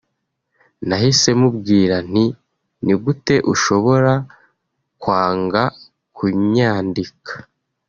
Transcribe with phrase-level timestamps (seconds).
[0.87, 2.25] nahise mubwira nti
[2.85, 4.13] ni gute ushobora
[5.01, 5.63] kwanga
[6.15, 7.33] kunyandika